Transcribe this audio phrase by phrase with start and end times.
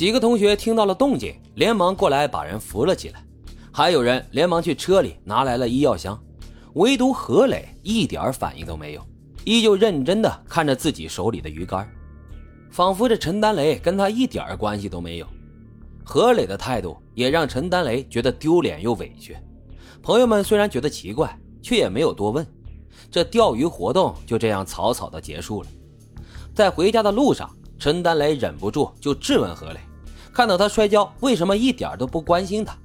[0.00, 3.22] 几个同学听到了动静，连忙过来把人扶了起来，
[3.70, 6.18] 还有人连忙去车里拿来了医药箱，
[6.72, 9.06] 唯独何磊一点反应都没有，
[9.44, 11.86] 依旧认真的看着自己手里的鱼竿，
[12.70, 15.26] 仿佛这陈丹雷跟他一点关系都没有。
[16.02, 19.36] 何磊的态度也让陈丹雷觉得丢脸又委屈。
[20.02, 22.46] 朋友们虽然觉得奇怪，却也没有多问。
[23.10, 25.68] 这钓鱼活动就这样草草的结束了。
[26.54, 29.80] 在回家的路上，陈丹雷忍不住就质问何磊。
[30.32, 32.76] 看到他摔跤，为什么一点都不关心他？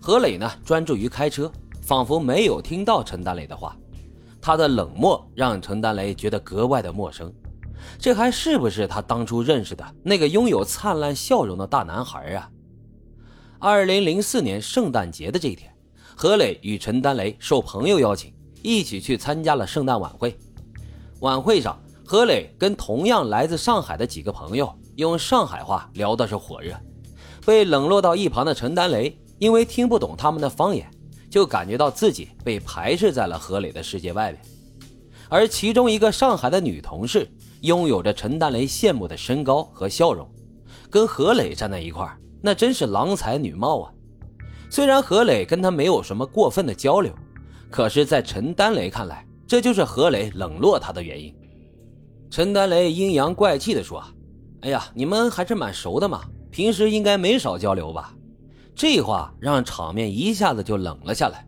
[0.00, 0.50] 何磊呢？
[0.64, 1.50] 专注于开车，
[1.82, 3.76] 仿佛没有听到陈丹雷的话。
[4.40, 7.30] 他的冷漠让陈丹雷觉得格外的陌生。
[7.98, 12.50] 这还是不是他当初认识的那个拥有灿烂笑容的大男孩啊？
[13.58, 15.70] 二零零四年圣诞节的这一天，
[16.16, 20.34] 何磊与陈丹雷受朋友邀请，一起去参加了圣诞晚会。
[21.20, 24.74] 晚会上，何磊跟同样来自上海的几个朋友。
[25.00, 26.74] 用上海话聊的是火热，
[27.44, 30.88] 被冷落到一旁的陈丹雷，因为听不懂他们的方言，
[31.28, 34.40] 就感觉到自己被排斥在了何磊的世界外边。
[35.28, 37.28] 而其中一个上海的女同事，
[37.62, 40.28] 拥有着陈丹雷羡慕的身高和笑容，
[40.90, 42.06] 跟何磊站在一块
[42.42, 43.92] 那真是郎才女貌啊。
[44.68, 47.12] 虽然何磊跟他没有什么过分的交流，
[47.70, 51.34] 可是，在陈丹雷看来，这就是何磊冷落他的原因。
[52.30, 54.04] 陈丹雷阴阳怪气地说。
[54.62, 58.14] 哎呀，你们还是蛮熟的嘛，平时应该没少交流吧？
[58.74, 61.46] 这话让场面一下子就冷了下来。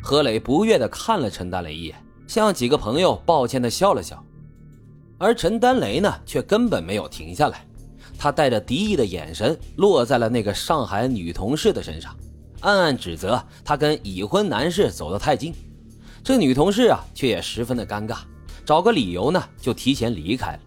[0.00, 1.96] 何磊不悦地看了陈丹雷一眼，
[2.28, 4.22] 向几个朋友抱歉地笑了笑。
[5.18, 7.66] 而陈丹雷呢，却根本没有停下来，
[8.16, 12.16] 他带着敌意的眼神落在了那个上海女同事的身上，
[12.60, 15.52] 暗暗指责她跟已婚男士走得太近。
[16.22, 18.18] 这女同事啊，却也十分的尴尬，
[18.64, 20.60] 找个理由呢，就提前离开了。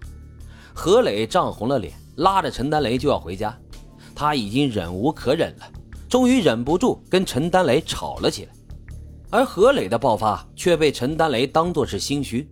[0.82, 3.54] 何磊涨红了脸，拉着陈丹雷就要回家。
[4.16, 5.70] 他已经忍无可忍了，
[6.08, 8.52] 终于忍不住跟陈丹雷吵了起来。
[9.30, 12.50] 而何磊的爆发却被陈丹雷当作是心虚。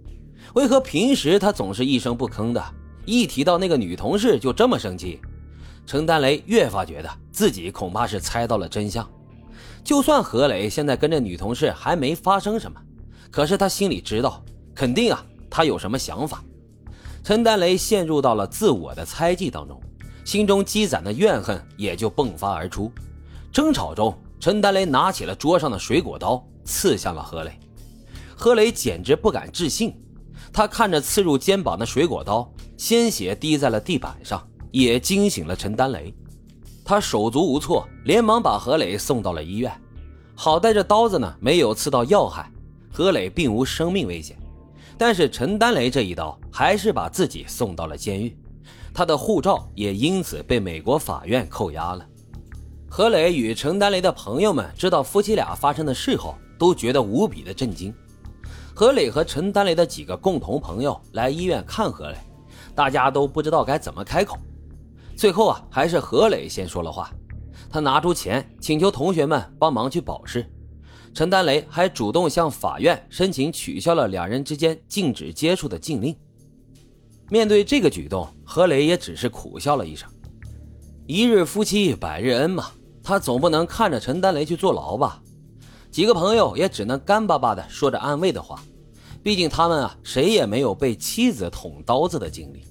[0.56, 2.62] 为何平时他总是一声不吭的，
[3.06, 5.22] 一提到那个女同事就这么生气？
[5.86, 9.10] 陈丹雷越发觉得自己恐怕是猜到了真相。
[9.86, 12.78] 就算何磊现在跟这女同事还没发生什么，
[13.32, 14.44] 可是他心里知道，
[14.76, 16.44] 肯定啊，他有什么想法。
[17.28, 19.78] 陈丹雷陷入到了自我的猜忌当中，
[20.24, 22.90] 心中积攒的怨恨也就迸发而出。
[23.52, 27.60] 争吵中，陈丹雷拿起了桌上的水果刀，刺向了何磊。
[28.34, 29.94] 何磊简直不敢置信，
[30.54, 36.16] 他看着刺入肩膀的水果刀，鲜血滴在了地板上，也惊醒了陈丹雷。
[36.86, 39.70] 他手足无措，连忙把何磊送到了医院。
[40.34, 42.50] 好在这刀子呢没有刺到要害，
[42.90, 44.38] 何磊并无生命危险。
[45.00, 48.36] 但是陈丹雷这一刀还是把自己送到了监狱，
[48.92, 52.04] 他的护照也因此被美国法院扣押了。
[52.90, 57.94] 何磊与陈丹雷的朋友们知道夫妻俩发生的事后，都觉得无比的震惊。
[58.74, 62.18] 何磊和陈丹雷的几个共同朋友来医院看何磊，
[62.74, 64.36] 大家都不知道该怎么开口。
[65.16, 67.12] 最后啊，还是何磊先说了话，
[67.70, 70.44] 他拿出钱请求同学们帮忙去保释。
[71.14, 76.18] 陈丹雷还主动向法院申请取消了两人之间禁止接触的禁令。
[77.30, 80.10] 面对这个举动，何磊也只是苦笑了一声。
[81.06, 82.68] 一日夫妻百日恩嘛，
[83.04, 85.22] 他总不能看着陈丹雷去坐牢吧？
[85.92, 88.62] 几个朋友也只能干巴巴的说着安慰的话。
[89.24, 92.64] 毕竟他们啊，谁也没有被妻子捅刀子的经历。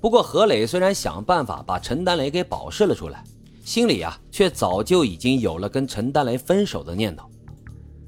[0.00, 3.24] 不过何磊虽然想办法把陈丹雷给保释了出来，
[3.64, 7.28] 心里啊，却早就已经有了跟陈丹雷分手的念头。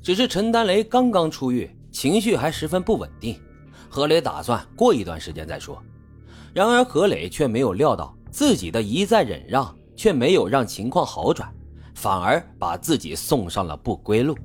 [0.02, 3.40] 只是陈丹雷刚刚出狱，情绪还十分不稳定。
[3.94, 5.80] 何磊打算过一段时间再说。
[6.52, 11.48] 然而何磊却没有料到，自己的一再忍让却没有让情况好转，
[11.94, 14.36] 反而把自己送上了不归路。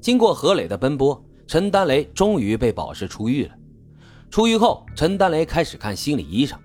[0.00, 3.54] 经过何磊的奔波，陈丹雷终于被保释出狱了。
[4.30, 6.56] 出狱后，陈丹雷开始看心理医生，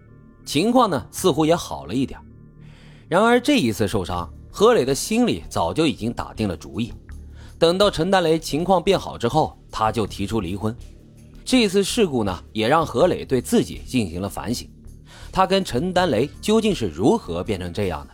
[0.46, 2.20] 情况呢似乎也好了一点。
[3.08, 6.94] 然而这一次受伤，何磊的心里早就已经打定了主意。
[7.58, 10.76] 等到陈丹雷情况变好之后，他就提出离婚。
[11.52, 14.70] 这次事故呢，也让何磊对自己进行了反省。
[15.32, 18.14] 他跟陈丹雷究竟是如何变成这样的？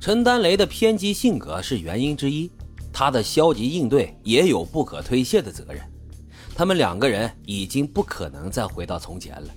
[0.00, 2.50] 陈丹雷的偏激性格是原因之一，
[2.90, 5.82] 他的消极应对也有不可推卸的责任。
[6.54, 9.48] 他们两个人已经不可能再回到从前了。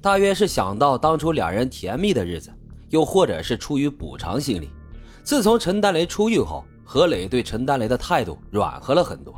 [0.00, 2.48] 大约是想到当初两人甜蜜的日子，
[2.90, 4.70] 又或者是出于补偿心理，
[5.24, 6.64] 自从陈丹雷出狱后。
[6.84, 9.34] 何磊对陈丹雷的态度软和了很多，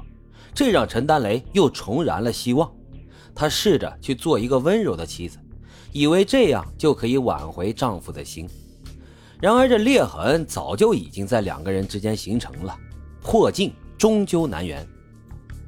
[0.55, 2.71] 这让陈丹雷又重燃了希望。
[3.35, 5.39] 他试着去做一个温柔的妻子，
[5.93, 8.49] 以为这样就可以挽回丈夫的心。
[9.41, 12.77] 然而这裂痕早就已经在两个人之间形成了，
[13.23, 14.87] 破镜终究难圆。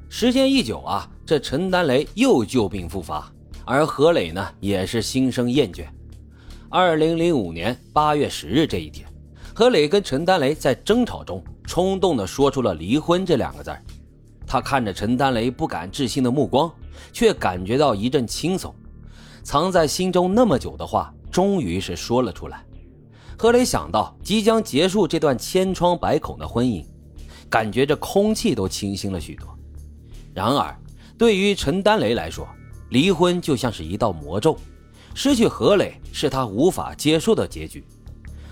[0.09, 3.31] 时间一久啊，这陈丹雷又旧病复发，
[3.65, 5.87] 而何磊呢也是心生厌倦。
[6.69, 9.07] 二零零五年八月十日这一天，
[9.55, 13.75] 何磊跟陈丹雷在争吵中冲动地说出了离婚这两个字
[14.53, 16.71] 他看着陈丹雷不敢置信的目光，
[17.11, 18.71] 却感觉到一阵轻松。
[19.41, 22.63] 藏在心中那么久的话，终于是说了出来。
[23.35, 26.85] 何磊想到即将结束这段千疮百孔的婚姻，
[27.49, 29.57] 感觉这空气都清新了许多。
[30.35, 30.79] 然而，
[31.17, 32.47] 对于陈丹雷来说，
[32.91, 34.55] 离婚就像是一道魔咒，
[35.15, 37.83] 失去何磊是他无法接受的结局。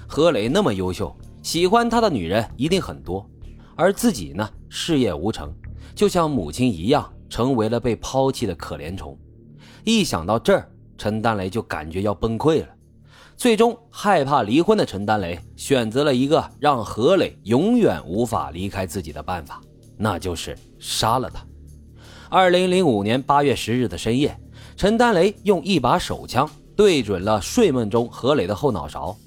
[0.07, 3.23] 何磊那么优秀，喜欢他的女人一定很多，
[3.75, 5.53] 而自己呢，事业无成。
[5.95, 9.17] 就像母亲一样，成为了被抛弃的可怜虫。
[9.83, 12.67] 一想到这儿，陈丹雷就感觉要崩溃了。
[13.35, 19.59] 最终，害怕离婚的陈丹雷选择了一个让何磊永远无法离开自己的办法，
[19.97, 21.43] 那就是杀了他。
[22.29, 24.39] 二零零五年八月十日的深夜，
[24.77, 29.17] 陈丹雷用一把手枪对准了睡梦中何磊的后脑勺。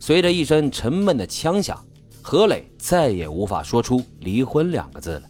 [0.00, 1.78] 随着一声沉闷的枪响，
[2.22, 5.22] 何磊再也无法说出“离婚”两个字了。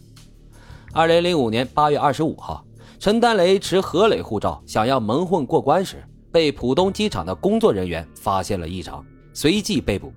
[0.95, 2.63] 二零零五年八月二十五号，
[2.99, 9.03] 陈丹雷持何磊护照想要蒙混过关时，被浦东机场的工作人员发现了异常，
[9.33, 10.13] 随即被捕。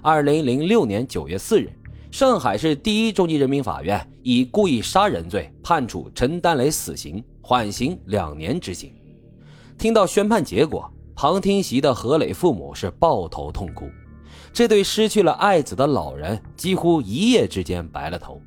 [0.00, 1.70] 二零零六年九月四日，
[2.10, 8.90] 上海市第一中级人民法院以故意杀人罪判处陈丹雷死刑，缓刑两年执行。
[9.76, 13.84] 听到宣判结果，旁听席的何磊父母是抱头痛哭，
[14.54, 18.40] 这对失去了爱子的老人几乎一夜之间白了头。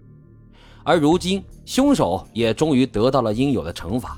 [0.84, 4.18] 而如今，凶手也终于得到了应有的惩罚。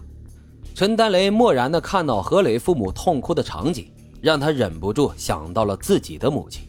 [0.73, 6.63] 陈丹雷漠然地看到何磊父母痛哭的场景，让他忍不住想到了自己的母亲。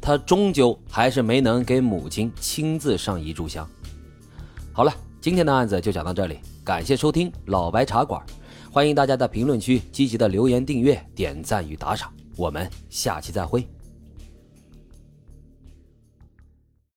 [0.00, 3.68] 他终究还是没能给母亲亲自上一炷香。
[4.72, 8.22] 好了，今天的案子就讲到这里，感谢收听老白茶馆，
[8.70, 13.66] 欢迎大家在评论区积极的留言、订阅、点赞与打赏，我们下期再会。